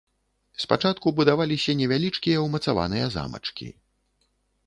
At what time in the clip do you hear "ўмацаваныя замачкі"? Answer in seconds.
2.45-3.67